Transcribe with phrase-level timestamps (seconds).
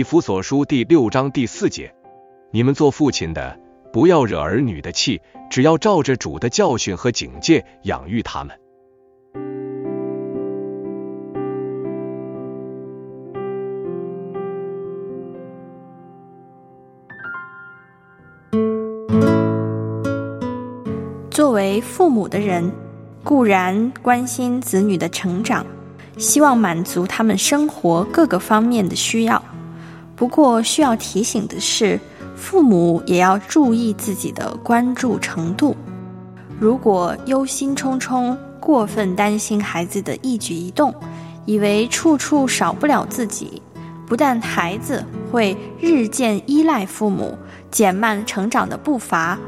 [0.00, 1.94] 以弗所书第六章第四节，
[2.52, 3.60] 你们做父亲的，
[3.92, 5.20] 不要惹儿女的气，
[5.50, 8.58] 只要照着主的教训和警戒养育他们。
[21.30, 22.72] 作为父母的人，
[23.22, 25.66] 固然关心子女的成长，
[26.16, 29.44] 希望满足他们生活各个方面的需要。
[30.20, 31.98] 不过，需要提醒的是，
[32.36, 35.74] 父母也要注意自己的关注程度。
[36.58, 40.94] 如果忧心忡忡、过分担心孩子的一举一动，
[41.46, 43.62] 以为处处少不了自己，
[44.06, 47.34] 不但孩子会日渐依赖父母，
[47.70, 49.38] 减慢成长的步伐，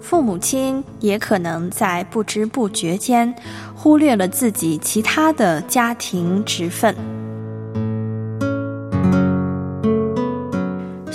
[0.00, 3.34] 父母亲也可能在不知不觉间
[3.74, 6.96] 忽略了自己其他的家庭职分。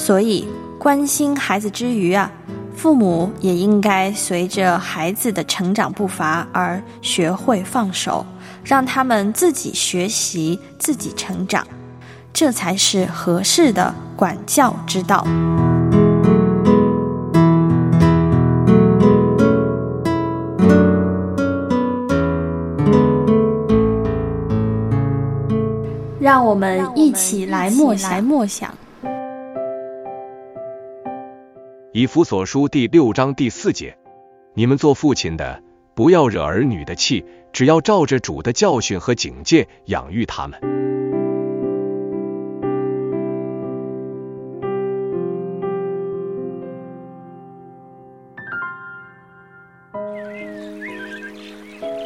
[0.10, 0.48] 所以，
[0.80, 2.32] 关心孩子之余啊，
[2.76, 8.26] 父母也应该随着孩子的成长步伐而学会放手，
[8.64, 11.64] 让他们自己学习、自己成长，
[12.34, 15.24] 这才是合适的管教之道。
[26.20, 28.74] 让我们一起来默想默想。
[31.92, 33.98] 以弗所书第六章第四节，
[34.54, 35.64] 你们做父亲的，
[35.96, 40.60] 不要惹儿女的气，只要照着主的教训和警戒养育他们。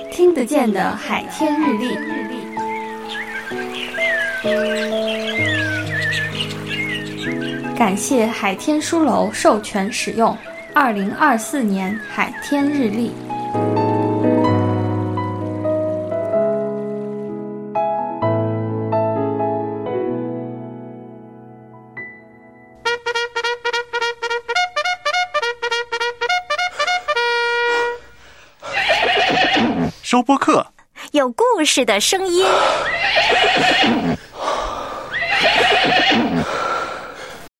[0.09, 1.93] 听得见的海天日历。
[7.75, 10.37] 感谢海天书楼授权使用
[10.73, 13.11] 二零二四年海天日历。
[30.01, 30.67] 收播客，
[31.11, 32.45] 有故事的声音。